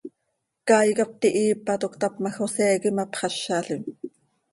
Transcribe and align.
Caay 0.67 0.89
cop 0.97 1.11
tihiipa, 1.21 1.73
toc 1.81 1.93
cötap 1.95 2.15
ma, 2.21 2.29
José 2.37 2.67
quih 2.81 2.91
imapxázalim. 2.93 3.83